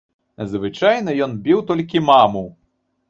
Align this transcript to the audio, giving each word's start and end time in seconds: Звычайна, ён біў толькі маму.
Звычайна, 0.53 1.13
ён 1.25 1.37
біў 1.49 1.59
толькі 1.73 2.05
маму. 2.11 2.45